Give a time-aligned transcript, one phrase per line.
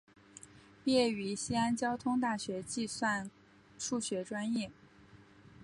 [0.83, 3.29] 毕业于西安交通大学计算
[3.77, 4.71] 数学专业。